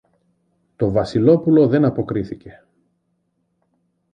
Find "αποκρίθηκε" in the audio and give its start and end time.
1.85-2.63